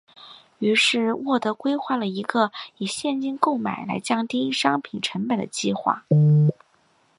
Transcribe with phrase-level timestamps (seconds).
[0.57, 6.05] 于是沃德规划了一个以现金购买来降低商品成本的计划。